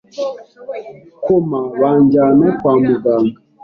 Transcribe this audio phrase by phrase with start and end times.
[1.23, 3.39] koma banjyana kwa muganga